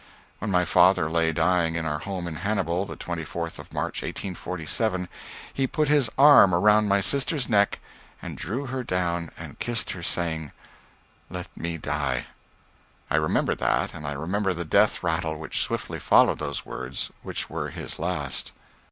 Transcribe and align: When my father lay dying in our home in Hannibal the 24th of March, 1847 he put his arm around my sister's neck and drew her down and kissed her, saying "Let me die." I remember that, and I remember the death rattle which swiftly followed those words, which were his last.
When 0.39 0.49
my 0.49 0.65
father 0.65 1.11
lay 1.11 1.31
dying 1.31 1.75
in 1.75 1.85
our 1.85 1.99
home 1.99 2.27
in 2.27 2.37
Hannibal 2.37 2.85
the 2.87 2.97
24th 2.97 3.59
of 3.59 3.71
March, 3.71 4.01
1847 4.01 5.07
he 5.53 5.67
put 5.67 5.89
his 5.89 6.09
arm 6.17 6.55
around 6.55 6.89
my 6.89 7.01
sister's 7.01 7.47
neck 7.47 7.77
and 8.19 8.35
drew 8.35 8.65
her 8.65 8.83
down 8.83 9.29
and 9.37 9.59
kissed 9.59 9.91
her, 9.91 10.01
saying 10.01 10.53
"Let 11.29 11.55
me 11.55 11.77
die." 11.77 12.25
I 13.11 13.17
remember 13.17 13.53
that, 13.53 13.93
and 13.93 14.07
I 14.07 14.13
remember 14.13 14.55
the 14.55 14.65
death 14.65 15.03
rattle 15.03 15.37
which 15.37 15.59
swiftly 15.61 15.99
followed 15.99 16.39
those 16.39 16.65
words, 16.65 17.11
which 17.21 17.47
were 17.47 17.69
his 17.69 17.99
last. 17.99 18.53